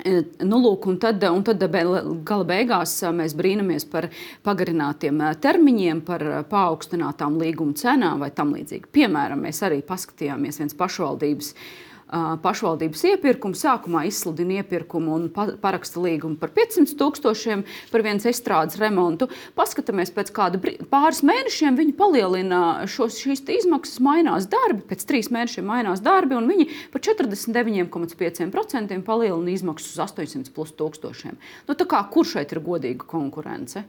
[0.00, 0.12] E,
[0.46, 4.08] nu, lūk, un tad, un tad gala beigās e, mēs brīnamies par
[4.46, 8.88] pagarinātiem e, termiņiem, par paaugstinātām līguma cenām vai tam līdzīgi.
[8.94, 13.56] Piemēram, mēs arī paskatījāmies viens pašvaldības uh, pašvaldības iepirkumu.
[13.58, 19.30] Sākumā izsludina iepirkumu un paraksta līgumu par 500 tūkstošiem par vienas estrādes remontu.
[19.58, 25.70] Paskatāmies pēc kāda pāris mēnešiem, viņi palielina šos, šīs izmaksas, mainās darbi, pēc trīs mēnešiem
[25.70, 31.38] mainās darbi, un viņi par 49,5% palielina izmaksas uz 800 plus tūkstošiem.
[31.68, 33.86] Nu, kā, kur šeit ir godīga konkurence?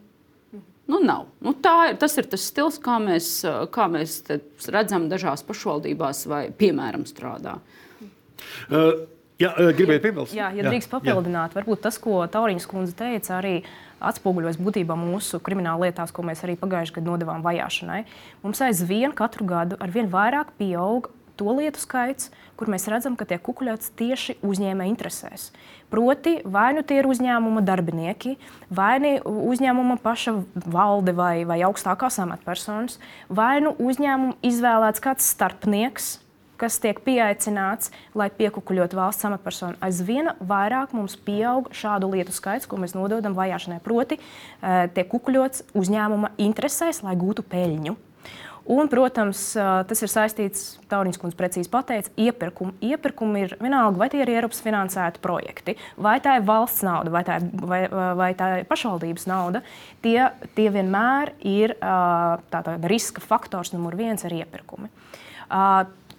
[0.90, 1.30] Nu, nav.
[1.40, 4.18] Nu, ir, tas ir tas stils, kā mēs, kā mēs
[4.74, 7.54] redzam dažās pašvaldībās, vai piemēram strādā.
[7.62, 7.81] Uh,
[9.42, 10.36] jā, uh, gribēju piebilst.
[10.38, 11.62] Jā, ja drīkst papildināt, jā.
[11.62, 13.56] varbūt tas, ko Tauriņas kundze teica, arī
[14.02, 18.04] atspoguļojas būtībā mūsu krimināla lietās, ko mēs arī pagājušajā gadā nodevām vajāšanai.
[18.46, 23.26] Mums aizvien katru gadu ar vien vairāk pieaug to lietu skaits, kur mēs redzam, ka
[23.26, 25.50] tiek kukuļots tieši uzņēmēja interesēs.
[25.92, 28.36] Proti, vai nu tie ir uzņēmuma darbinieki,
[28.70, 29.16] vai nu
[29.52, 30.36] uzņēmuma paša
[30.70, 33.00] valde vai, vai augstākās amatpersonas,
[33.30, 36.14] vai nu uzņēmuma izvēlēts kāds starpnieks,
[36.62, 39.80] kas tiek pieaicināts, lai piekukuļot valsts amatpersonu.
[39.84, 43.82] Aizvien vairāk mums pieaug šādu lietu skaits, ko mēs nododam vajāšanai.
[43.84, 47.98] Proti, eh, tiek kukuļots uzņēmuma interesēs, lai gūtu peļņu.
[48.72, 50.60] Un, protams, eh, tas ir saistīts,
[50.92, 52.76] Tauriņš kundze precīzi pateica, iepirkumi.
[52.92, 57.24] Iepirkumi ir vienalga, vai tie ir Eiropas finansēti projekti, vai tā ir valsts nauda, vai
[57.26, 59.64] tā ir, vai, vai tā ir pašvaldības nauda.
[60.04, 64.92] Tie, tie vienmēr ir eh, tāda riska faktors numur viens ar iepirkumi.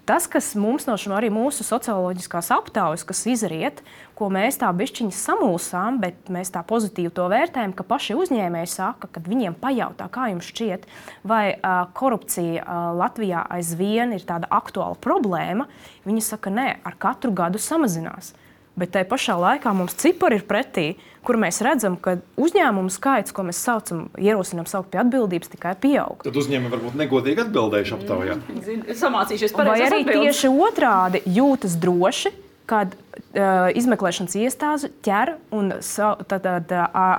[0.02, 3.84] Tas, kas mums no šiem arī mūsu socioloģiskās aptaujas, kas izriet,
[4.18, 9.06] ko mēs tā bišķiņi samulsām, bet mēs tā pozitīvi to vērtējam, ka paši uzņēmēji saka,
[9.14, 10.88] kad viņiem pajautā, kā jums šķiet,
[11.22, 15.68] vai uh, korupcija uh, Latvijā aizvien ir tāda aktuāla problēma,
[16.02, 18.34] viņi saka, nē, ar katru gadu samazinās.
[18.78, 20.86] Bet tajā pašā laikā mums cipari ir pretī,
[21.26, 26.24] kur mēs redzam, ka uzņēmumu skaits, ko mēs saucam, ierosinām saukt pie atbildības, tikai pieaug.
[26.24, 28.38] Tad uzņēmumi varbūt negodīgi atbildējuši aptaujā.
[28.40, 29.74] Mm, samācījušies par to.
[29.74, 30.40] Vai arī atbildes.
[30.40, 32.32] tieši otrādi jūtas droši,
[32.72, 36.72] kad uh, izmeklēšanas iestāde ķer un sa, tad, tad,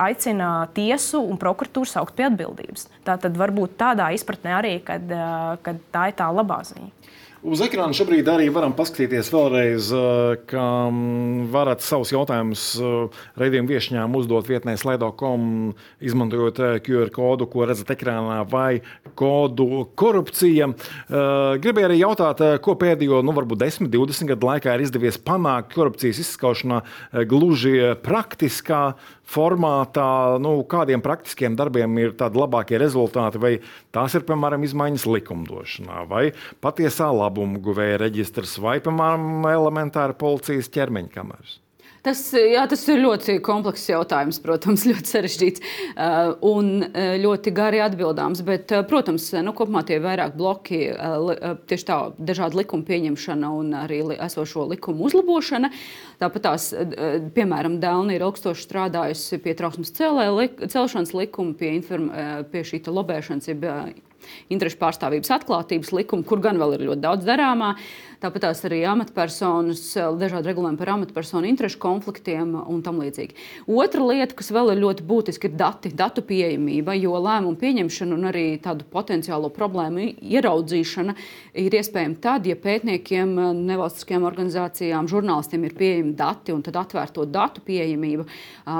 [0.08, 2.88] aicina tiesu un prokuratūru saukt pie atbildības.
[3.06, 6.89] Tā tad varbūt tādā izpratnē arī, kad, uh, kad tā ir tā labā ziņa.
[7.43, 10.67] Uz ekrāna šobrīd arī varam paskatīties vēlreiz, eh, ka
[11.51, 17.91] varat savus jautājumus eh, raidījuma viesņām uzdot vietnē slaido.com, izmantojot eh, QR kodu, ko redzat
[17.97, 18.79] ekrānā, vai
[19.19, 20.69] kodu korupcija.
[21.12, 26.21] Gribēju arī jautāt, ko pēdējo, nu, varbūt 10, 20 gadu laikā ir izdevies panākt pretkorupcijas
[26.23, 26.79] izskaušanā
[27.29, 28.93] gluži praktiskā
[29.30, 33.54] formātā, nu, kādiem praktiskiem darbiem ir tādi labākie rezultāti, vai
[33.96, 36.26] tās ir, piemēram, izmaiņas likumdošanā, vai
[36.64, 41.62] patiesā labuma guvēja reģistrs, vai, piemēram, elementāra policijas ķermeņa kameras.
[42.04, 47.80] Tas, jā, tas ir ļoti komplekss jautājums, protams, ļoti sarežģīts uh, un uh, ļoti gari
[47.80, 48.42] atbildāms.
[48.44, 50.82] Bet, uh, protams, nu, kopumā tie ir vairāk bloki,
[51.70, 55.72] tieši tā, dažādu likumu pieņemšana un arī esošo likumu uzlabošana.
[56.20, 56.70] Tāpat tās,
[57.36, 60.28] piemēram, Dēlna ir ilgstoši strādājusi pie trauksmes celē,
[60.60, 62.12] celšanas likuma, pie, inform,
[62.52, 63.63] pie šī lobēšanas, jeb
[64.54, 67.76] interešu pārstāvības atklātības likuma, kur gan vēl ir ļoti daudz darāmā.
[68.24, 69.82] Tāpat arī amatpersonas,
[70.16, 73.36] dažādi regulējumi par amatpersonu interešu konfliktiem un tam līdzīgi.
[73.68, 78.30] Otra lieta, kas vēl ir ļoti būtiska, ir dati, datu pieejamība, jo lēmumu pieņemšana un
[78.30, 81.18] arī tādu potenciālo problēmu ieraudzīšana
[81.66, 83.36] ir iespējama tad, ja pētniekiem,
[83.68, 88.24] nevalstiskajām organizācijām, žurnālistiem ir pieejami dati un tad atvērto datu pieejamība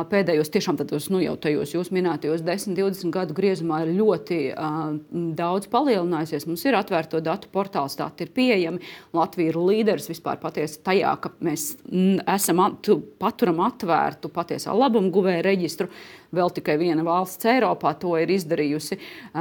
[0.08, 4.96] pēdējos tiešām tādos, nu, jau tajos jūs minētajos 10, 20 gadu griezumā ir ļoti uh,
[5.38, 6.48] daudz palielinājusies.
[6.50, 8.82] Mums ir atvērto datu portāls, dati ir pieejami.
[9.16, 11.70] Latvija ir līderis vispār patiesi tajā, ka mēs
[12.36, 12.92] esam at,
[13.22, 15.90] paturam atvērtu patiesā labuma guvēja reģistru.
[16.34, 18.98] Vēl tikai viena valsts Eiropā to ir izdarījusi.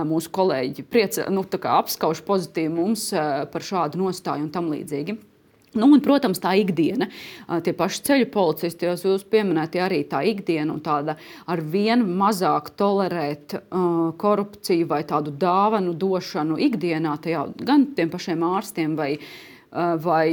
[0.09, 5.32] Mūsu kolēģi priecā, nu, apskauž pozitīvi mums par šādu nostāju un tam līdzīgi.
[5.73, 7.09] Nu, un, protams, tā ikdiena,
[7.65, 11.17] tie paši ceļu policisti, jau jūs pieminējāt, arī tā ikdiena un tāda
[11.49, 18.45] ar vien mazāk tolerēt uh, korupciju vai tādu dāvanu došanu ikdienā, tajā, gan tiem pašiem
[18.53, 19.15] ārstiem vai
[19.73, 20.27] Eh, vai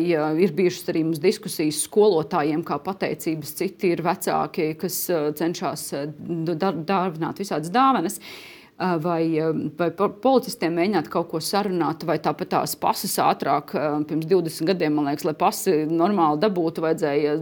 [0.43, 4.97] ir bijušas arī mums diskusijas skolotājiem, kā pateicības, citi ir vecāki, kas
[5.39, 5.85] cenšas
[6.19, 8.19] dāvināt visādas dāvanas.
[8.79, 9.25] Vai,
[9.75, 13.73] vai policistiem mēģināt kaut ko sarunāt, vai tāpat tās pasas ātrāk,
[14.07, 17.33] pirms 20 gadiem, man liekas, lai pasi normāli dabūtu, vajadzēja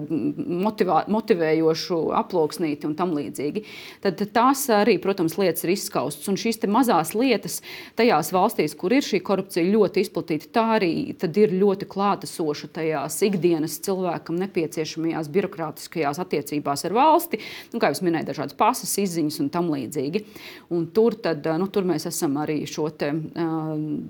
[0.65, 3.61] motivā, motivējošu aploksnīti un tam līdzīgi.
[4.01, 6.25] Tad tās arī, protams, lietas ir izskaustas.
[6.31, 7.59] Un šīs mazās lietas
[8.01, 13.77] tajās valstīs, kur ir šī korupcija ļoti izplatīta, tā arī ir ļoti klātesoša tajās ikdienas
[13.85, 17.43] cilvēkam nepieciešamajās birokrātiskajās attiecībās ar valsti.
[17.75, 20.25] Nu, kā jau minēju, dažādas pasas izziņas un tam līdzīgi.
[20.73, 23.11] Un tur tad nu, tur mēs esam arī šo te,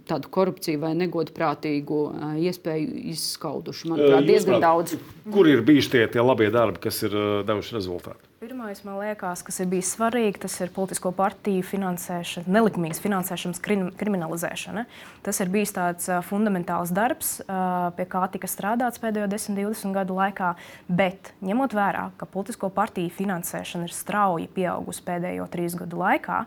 [0.09, 1.99] tādu korupciju vai negodprātīgu
[2.45, 3.91] iespēju izskauduši.
[3.91, 4.97] Manuprāt, diezgan daudz.
[5.33, 8.36] Kur ir bijuši tie, tie labie darbi, kas ir devuši rezultātu?
[8.37, 13.87] Pirmais, man liekas, kas ir bijis svarīgi, tas ir politisko partiju finansēšana, nelikumīgas finansēšanas krim,
[13.97, 14.83] kriminalizēšana.
[15.25, 17.31] Tas ir bijis tāds fundamentāls darbs,
[17.97, 20.51] pie kā tika strādāts pēdējo 10, 20 gadu laikā.
[20.85, 26.43] Bet, ņemot vērā, ka politisko partiju finansēšana ir strauji pieaugusi pēdējo trīs gadu laikā,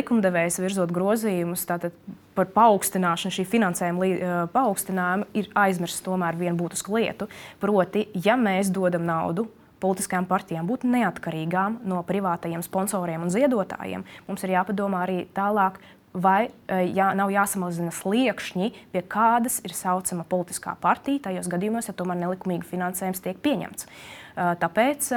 [0.00, 7.28] likumdevējs virzot grozījumus par paaugstināšanu, šī finansējuma paaugstinājumu, ir aizmirsts tomēr vienu būtisku lietu.
[7.60, 9.50] Proti, ja mēs dodam naudu
[9.82, 15.80] politiskajām partijām būt neatkarīgām no privātajiem sponsoriem un ziedotājiem, mums ir jāpadomā arī tālāk.
[16.18, 21.94] Vai e, jā, nav jāsamazina sliekšņi, pie kādas ir saucama politiskā partija, tajos gadījumos, ja
[21.94, 23.84] tomēr nelikumīgi finansējums tiek pieņemts.
[23.84, 25.08] Uh, Tāpēc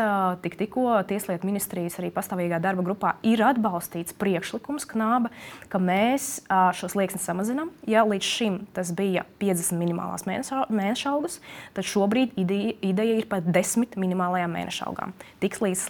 [0.41, 5.29] tik, tikko Tieslietu ministrijas arī pastāvīgā darba grupā ir atbalstīts priekšlikums knāba,
[5.69, 7.69] ka mēs šo slieksni samazinām.
[7.85, 11.37] Ja līdz šim tas bija 50 minimālās mēneša algas,
[11.77, 15.13] tad šobrīd ideja, ideja ir par 10 minimālajām mēneša algām.
[15.43, 15.85] Tiks līdz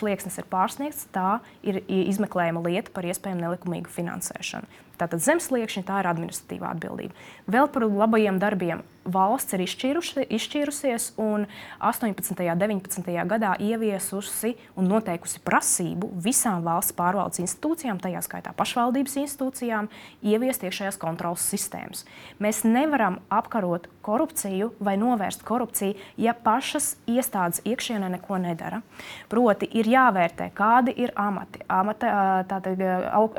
[0.00, 4.66] slieksnis ir pārsniegts, tā ir izmeklējama lieta par iespējamu nelikumīgu finansēšanu.
[5.00, 7.16] Tātad zemesliekšņi tā ir administratīvā atbildība.
[7.50, 11.46] Vēl par labajiem darbiem valsts ir izšķīrusies un
[11.84, 12.42] 18.
[12.42, 13.10] un 19.
[13.30, 19.90] gadā ieviesusi un noteikusi prasību visām valsts pārvaldes institūcijām, tajā skaitā pašvaldības institūcijām,
[20.26, 22.04] ieviest iekšējās kontrolas sistēmas.
[22.42, 28.82] Mēs nevaram apkarot korupciju vai novērst korupciju, ja pašas iestādes iekšienē neko nedara.
[29.30, 32.12] Proti, ir jāvērtē, kādi ir amati, amata,
[32.48, 32.82] tātad,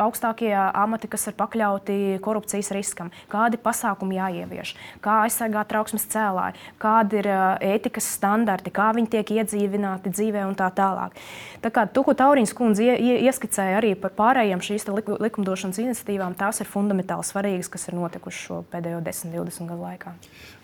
[0.04, 7.22] augstākie amati, kas ir pakļauti korupcijas riskam, kādi pasākumi jāievieš, kā aizsargāt trauksmes cēlāji, kādi
[7.22, 7.30] ir
[7.64, 11.16] ētikas standarti, kā viņi tiek iedzīvināti dzīvē un tā tālāk.
[11.64, 16.70] Tā kā to, ko Taurīns kundze ieskicēja arī par pārējiem šīs likumdošanas iniciatīvām, tās ir
[16.70, 20.16] fundamentāli svarīgas, kas ir notikušas šo pēdējo 10, 20 gadu laikā.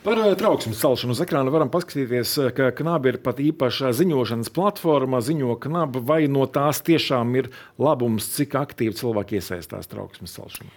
[0.04, 5.56] Par trauksmes celšanu uz ekrāna varam paskatīties, ka Knaba ir pat īpaša ziņošanas platforma, ziņo
[5.64, 10.74] Knaba, vai no tās tiešām ir labums, cik aktīvi cilvēki iesaistās trauksmes celšanā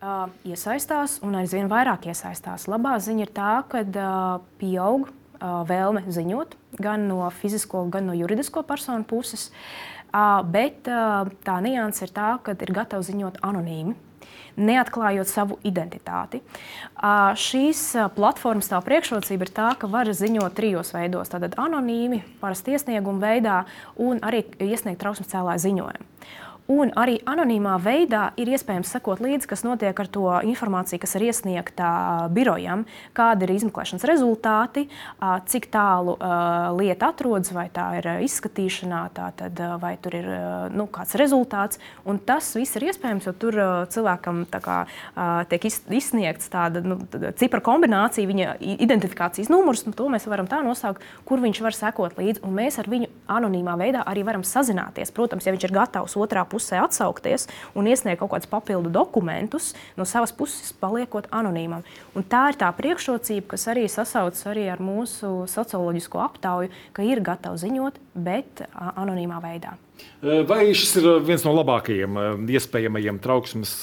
[0.00, 2.66] uh, iesaistās un aizvien vairāk iesaistās.
[2.70, 8.16] Labā ziņa ir tā, ka uh, pieaug uh, vēlme ziņot gan no fizisko, gan no
[8.16, 9.50] juridisko personu puses.
[10.10, 13.94] Uh, bet uh, tā nianses ir tā, ka ir gatavi ziņot anonīmi.
[14.60, 16.42] Neatklājot savu identitāti.
[17.40, 17.82] Šīs
[18.16, 21.32] platformas tā priekšrocība ir tā, ka var ziņot trijos veidos.
[21.32, 23.62] Tātad anonīmi, parasti iesnieguma veidā
[24.00, 26.08] un arī iesniegt trauksmes cēlāju ziņojumu.
[26.70, 31.24] Un arī anonīmā veidā ir iespējams sekot līdzi, kas notiek ar to informāciju, kas ir
[31.26, 31.88] iesniegta
[32.30, 32.84] birojam,
[33.16, 34.84] kādi ir izmeklēšanas rezultāti,
[35.50, 36.14] cik tālu
[36.78, 40.28] lieta atrodas, vai tā ir izskatīšanā, tad, vai tur ir
[40.76, 41.82] nu, kāds rezultāts.
[42.06, 43.58] Un tas viss ir iespējams, jo tur
[43.90, 44.78] cilvēkam kā,
[45.50, 47.00] tiek izsniegts tāda nu,
[47.40, 52.14] cipra kombinācija, viņa identifikācijas numurs, un to mēs varam tā nosaukt, kur viņš var sekot
[52.20, 52.44] līdzi.
[52.46, 55.12] Un mēs ar viņu anonīmā veidā arī varam sazināties.
[55.14, 60.06] Protams, ja viņš ir gatavs otrā pusē atsaukties un iesniegt kaut kādus papildu dokumentus, no
[60.08, 61.84] savas puses paliekot anonīmam.
[62.18, 67.22] Un tā ir tā priekšrocība, kas arī sasaucas arī ar mūsu socioloģisko aptauju, ka ir
[67.24, 69.76] gatavi ziņot, bet anonīmā veidā.
[70.20, 73.74] Vai šis ir viens no labākajiem iespējamajiem trauksmes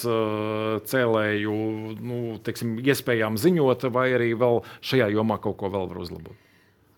[0.90, 1.54] cēlēju
[1.98, 6.47] nu, teiksim, iespējām ziņot, vai arī vēl šajā jomā kaut ko vēl var uzlabot?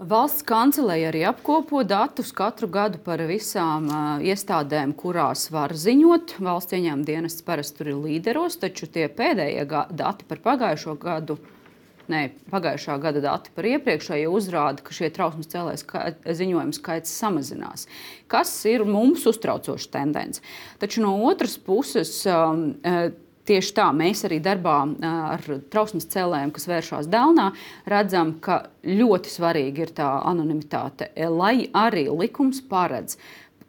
[0.00, 6.38] Valsts kancelēja arī apkopo datus katru gadu par visām uh, iestādēm, kurās var ziņot.
[6.40, 11.36] Valsts ieņēmuma dienests parasti tur ir līderos, taču tie pēdējie dati par pagājušo gadu.
[12.08, 15.84] Nē, pagājušā gada dati par iepriekšējo uzrāda, ka šie trauksmes cēlēs
[16.40, 17.84] ziņojumu skaits samazinās,
[18.32, 20.40] kas ir mums uztraucoša tendence.
[20.80, 22.70] Taču no otras puses, um,
[23.48, 24.76] Tieši tā mēs arī darbā
[25.06, 27.48] ar trauksmes cēlējiem, kas vēršas Dēlnā,
[27.90, 33.16] redzam, ka ļoti svarīga ir tā anonimitāte, lai arī likums paredz,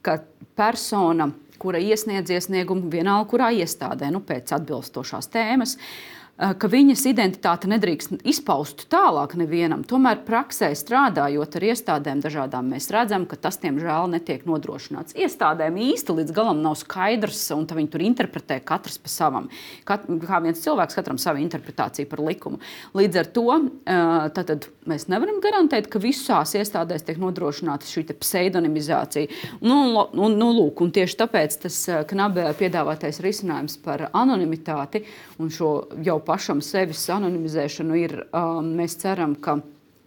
[0.04, 0.20] ka
[0.60, 1.32] persona,
[1.62, 8.24] kura iesniedz iesniegumu vienalga kurā iestādē, nu, pēc atbilstošās tēmas, uh, ka viņas identitāte nedrīkst
[8.26, 9.84] izpaust tālāk nevienam.
[9.86, 15.14] Tomēr praksē strādājot ar iestādēm dažādām, mēs redzam, ka tas, diemžēl, netiek nodrošināts.
[15.22, 19.50] Iestādēm īsti līdz galam nav skaidrs, un viņi tur interpretē katrs pa savam.
[19.86, 22.62] Kat, kā viens cilvēks, katram sava interpretācija par likumu.
[22.98, 24.02] Līdz ar to eh,
[24.34, 29.30] tātad, mēs nevaram garantēt, ka visās iestādēs tiek nodrošināta šī pseidonimizācija.
[29.62, 35.06] Nu, un, nu, lūk, un tieši tāpēc tas eh, knabē piedāvātais risinājums par anonimitāti
[35.42, 39.58] un šo jau pašam sevis anonimizēšanu ir, um, mēs ceram, ka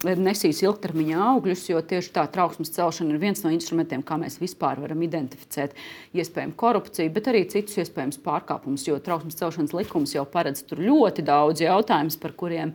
[0.05, 4.83] nesīs ilgtermiņa augļus, jo tieši tā trauksmes celšana ir viens no instrumentiem, kā mēs vispār
[4.83, 5.75] varam identificēt
[6.17, 8.87] iespējamu korupciju, bet arī citus iespējamus pārkāpumus.
[8.88, 12.75] Jo trauksmes celšanas likums jau paredz ļoti daudz jautājumus, par kuriem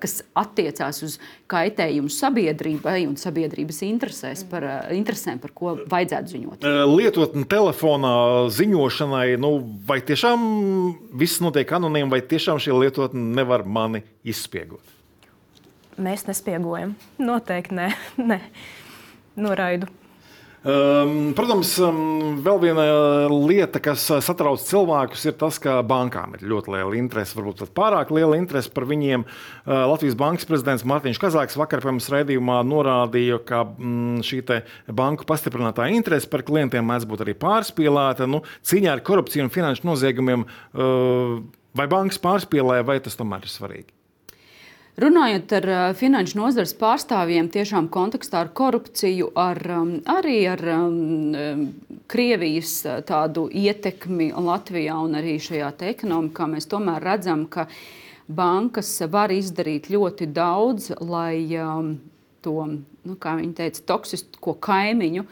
[0.00, 1.18] kas attiecās uz
[1.50, 3.82] kaitējumu sabiedrībai un sabiedrības
[4.48, 4.64] par,
[4.96, 6.68] interesēm, par ko vajadzētu ziņot.
[6.88, 8.14] Lietotne telefonā
[8.48, 10.46] ziņošanai, nu, vai tiešām
[11.20, 14.97] viss notiek anonīmi, vai tiešām šī lietotne nevar mani izspiegot?
[15.98, 16.94] Mēs nespiegojam.
[17.18, 17.88] Noteikti nē,
[18.30, 18.42] nē.
[19.38, 19.88] noraidu.
[20.68, 22.84] Um, protams, um, vēl viena
[23.30, 27.70] lieta, kas uh, satrauc cilvēkus, ir tas, ka bankām ir ļoti liela interese, varbūt pat
[27.76, 29.22] pārāk liela interese par viņiem.
[29.22, 34.42] Uh, Latvijas Bankas prezidents Mārtiņš Kazāks vakar pie mums raidījumā norādīja, ka mm, šī
[34.98, 38.26] banku pastiprinātā interese par klientiem mēdz būt arī pārspīlēta.
[38.26, 41.38] Nu, cīņā ar korupciju un finanšu noziegumiem uh,
[41.78, 43.97] vai bankas pārspīlē, vai tas tomēr ir svarīgi?
[44.98, 50.96] Runājot ar uh, finanšu nozares pārstāvjiem, tiešām kontekstā ar korupciju, ar, um, arī ar um,
[51.38, 51.60] um
[52.10, 57.68] Krievijas uh, tādu ietekmi Latvijā un arī šajā ekonomikā, mēs tomēr redzam, ka
[58.26, 61.46] bankas var izdarīt ļoti daudz, lai
[62.42, 65.28] to, nu, kā viņi teica, toksisko kaimiņu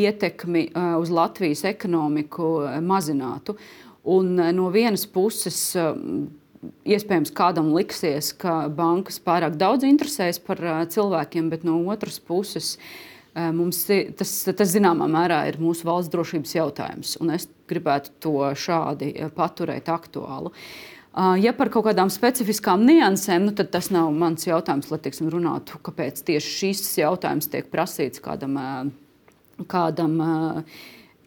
[0.00, 3.58] ietekmi uh, uz Latvijas ekonomiku mazinātu.
[4.08, 5.74] Un no vienas puses,
[6.60, 10.60] Iespējams, kādam liksies, ka bankas pārāk daudz interesēs par
[10.92, 12.74] cilvēkiem, bet no otras puses
[13.32, 13.86] mums
[14.18, 17.14] tas, tas zināmā mērā ir mūsu valsts drošības jautājums.
[17.32, 20.52] Es gribētu to šādi paturēt aktuālu.
[21.40, 25.80] Ja par kaut kādām specifiskām niansēm, nu, tad tas nav mans jautājums, lai teiksim, runātu,
[25.86, 28.60] kāpēc tieši šis jautājums tiek prasīts kādam,
[29.72, 30.20] kādam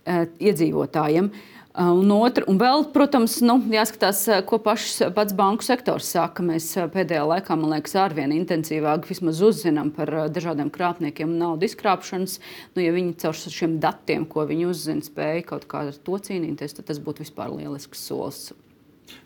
[0.06, 1.34] iedzīvotājiem.
[1.34, 6.44] Uh, Un, otra, un vēl, protams, nu, jāskatās, ko pašs, pats banku sektors saka.
[6.46, 12.38] Mēs pēdējā laikā, man liekas, arvien intensīvāk uzzinām par dažādiem krāpniekiem un naudas izkrāpšanas.
[12.76, 16.78] Nu, ja viņi caur šiem datiem, ko viņi uzzina, spēja kaut kā ar to cīnīties,
[16.78, 18.52] tad tas būtu vispār lielisks solis.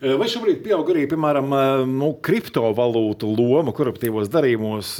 [0.00, 1.52] Vai šobrīd pieaug arī piemēram,
[1.92, 4.96] nu, kriptovalūtu loma koruptīvos darījumos,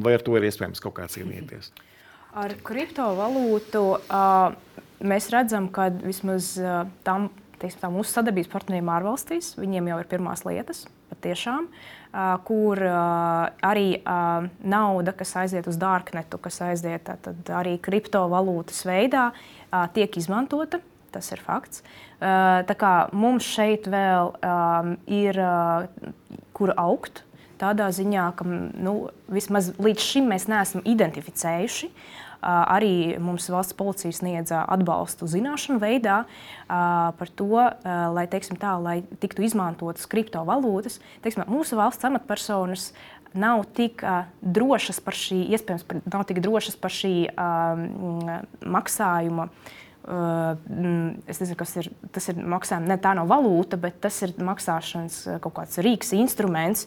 [0.00, 1.74] vai ar to ir iespējams kaut kā cīnīties?
[2.40, 4.52] Ar kriptovalūtu uh,
[5.00, 6.54] mēs redzam, ka vismaz
[7.06, 11.68] tam, teiksim, tā mūsu sadarbības partneriem ārvalstīs, viņiem jau ir pirmās lietas, patiešām,
[12.46, 19.30] kur arī nauda, kas aiziet uz dārknetu, kas aiziet tad, arī kriptovalūtas veidā,
[19.96, 21.82] tiek izmantota tas ir fakts.
[22.20, 24.30] Tā kā mums šeit vēl
[25.10, 25.40] ir
[26.54, 27.24] kur augt,
[27.58, 28.94] tādā ziņā, ka nu,
[29.28, 36.22] vismaz līdz šim mēs neesam identificējuši uh, Arī mums valsts policija sniedza atbalstu zināšanu veidā
[36.68, 37.50] par to,
[38.16, 41.00] lai, tā, lai tiktu izmantotas kriptovalūtas.
[41.24, 42.90] Teiksim, mūsu valsts amatpersonas
[43.36, 49.76] nav tik uh, drošas par šī, iespējams, nav tik drošas par šī uh, maksājuma uh,
[50.10, 52.88] es nezinu, kas ir tas ir maksājums.
[52.90, 56.86] Ne tā nav valūta, bet tas ir maksāšanas kaut kāds rīks, instruments,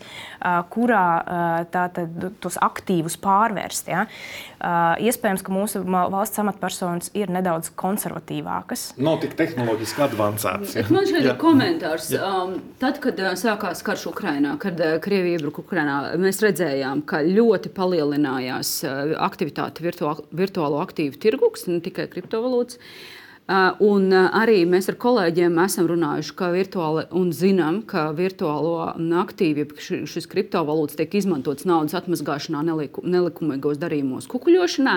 [0.74, 1.06] kurā
[1.74, 3.92] tātad tos aktīvus pārvērst.
[3.92, 4.06] Ja?
[5.04, 8.94] Iespējams, ka mūsu valsts amatpersonas ir nedaudz konservatīvākas.
[9.04, 10.78] Nav tik tehnoloģiski avansētas.
[10.80, 10.86] Ja?
[10.94, 12.12] Man šeit ir komentārs.
[12.14, 12.34] Ja.
[12.84, 18.76] Tad, kad sākās karš Ukrainā, kad Krievija iebruka Ukrainā, mēs redzējām, ka ļoti palielinājās
[19.24, 22.80] aktivitāte virtuālo, virtuālo aktīvu tirgus, ne tikai kriptovalūtas.
[23.44, 28.94] Uh, un uh, arī mēs ar kolēģiem esam runājuši, ka virtuāli un zinām, ka virtuālo
[29.20, 29.66] aktīvu,
[30.08, 34.96] šis kriptovalūtas tiek izmantots naudas atmazgāšanā, neliku, nelikumīgos darījumos, kukuļošanā.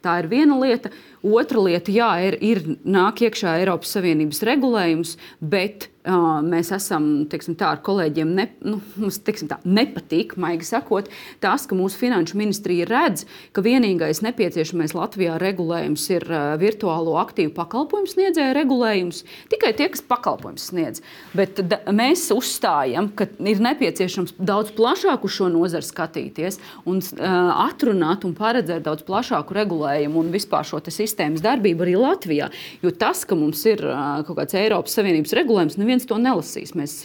[0.00, 0.92] Tā ir viena lieta.
[1.20, 7.80] Otra lieta, jā, ir, ir nāk iekšā Eiropas Savienības regulējums, bet mēs esam tā, ar
[7.84, 11.10] kolēģiem ne, nu, mums, tā, nepatīk, maigi sakot,
[11.44, 16.24] tas, ka mūsu finanšu ministrija redz, ka vienīgais nepieciešamais Latvijā regulējums ir
[16.62, 19.20] virtuālo aktīvu pakalpojumu sniedzēju regulējums.
[19.52, 21.04] Tikai tie, kas pakalpojumus sniedz.
[21.36, 27.52] Bet da, mēs uzstājam, ka ir nepieciešams daudz plašāk uz šo nozaru skatīties un uh,
[27.66, 32.50] atrunāt un paredzēt daudz plašāku regulējumu un vispār šo sistēmas darbību arī Latvijā.
[32.84, 33.82] Jo tas, ka mums ir
[34.26, 36.74] kaut kāds Eiropas Savienības regulējums, neviens to nelasīs.
[36.78, 37.00] Mēs,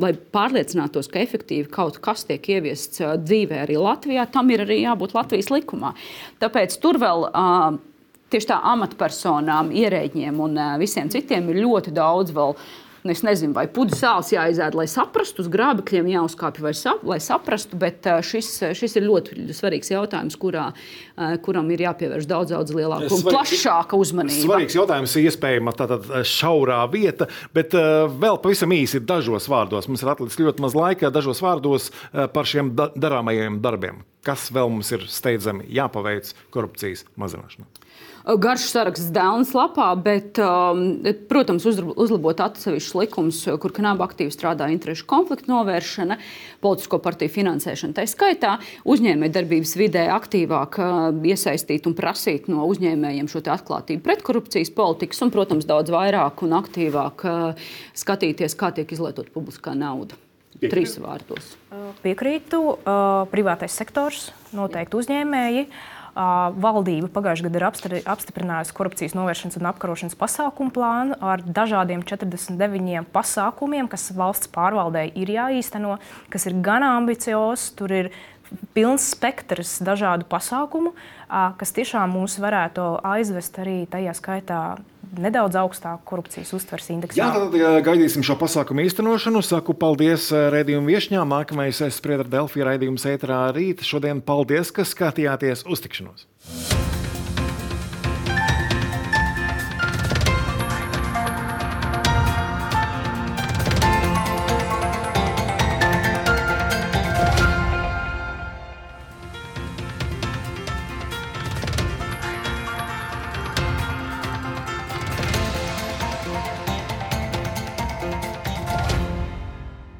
[0.00, 5.16] lai pārliecinātos, ka efektīvi kaut kas tiek ieviests dzīvē arī Latvijā, tam ir arī jābūt
[5.16, 5.94] Latvijas likumā.
[6.42, 7.30] Tāpēc tur vēl.
[8.30, 12.68] Tieši tā amatpersonām, ierēģiem un visiem citiem ir ļoti daudz vēl uh,
[13.08, 18.04] es nezinu, vai pudu sāls jāizēd, lai saprastu, uz grābekļiem jāuzkāpj, sap, lai saprastu, bet
[18.26, 20.66] šis, šis ir ļoti svarīgs jautājums, kurā,
[21.46, 24.44] kuram ir jāpievērš daudz, daudz lielāka un plašāka uzmanība.
[24.44, 29.88] Svarīgs jautājums, iespējama tātad šaurā vieta, bet vēl pavisam īsi dažos vārdos.
[29.88, 31.88] Mums ir atlicis ļoti maz laika, dažos vārdos
[32.34, 34.04] par šiem darāmajiem darbiem.
[34.26, 37.64] Kas vēl mums ir steidzami jāpaveic korupcijas mazināšanā?
[38.24, 40.38] Garš saraksts Dēlnes lapā, bet,
[41.30, 46.18] protams, uzlabot atsevišķus likumus, kur kanāba aktīvi strādā interešu konfliktu novēršana,
[46.64, 47.96] politisko partiju finansēšana.
[47.96, 48.56] Tā skaitā
[48.88, 50.80] uzņēmējdarbības vidē aktīvāk
[51.32, 56.58] iesaistīt un prasīt no uzņēmējiem šo atklātību pret korupcijas politikas un, protams, daudz vairāk un
[56.60, 57.24] aktīvāk
[57.98, 60.18] skatīties, kā tiek izlietot publiskā nauda.
[60.60, 60.74] Piekrīt.
[60.74, 61.54] Trīs vārdos.
[62.02, 62.58] Piekrītu.
[63.30, 65.62] Privātais sektors, noteikti uzņēmēji.
[65.64, 73.06] Uh, Valdība pagājušajā gadā ir apstiprinājusi korupcijas novēršanas un apkarošanas pasākumu plānu ar dažādiem 49
[73.14, 75.98] pasākumiem, kas valsts pārvaldē ir jāīsteno,
[76.32, 77.70] kas ir gan ambiciozs.
[77.78, 78.10] Tur ir
[78.76, 80.94] pilns spektrs dažādu pasākumu,
[81.28, 84.62] kas tiešām mūs varētu aizvest arī tajā skaitā
[85.10, 87.18] nedaudz augstāku korupcijas uztveres indeksu.
[87.18, 89.42] Jā, tad gaidīsim šo pasākumu īstenošanu.
[89.42, 91.34] Saku paldies redzējumu viesņām.
[91.34, 93.82] Nākamais es spriedu ar Delfiju raidījumu ēterā rīt.
[93.86, 96.28] Šodien paldies, ka skatījāties uztikšanos!